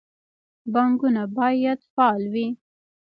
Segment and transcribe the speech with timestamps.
[0.73, 2.47] بانکونه باید فعال وي